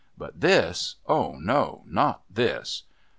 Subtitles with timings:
[0.17, 0.95] But this!
[1.05, 1.83] Oh, no!
[1.85, 2.85] not this!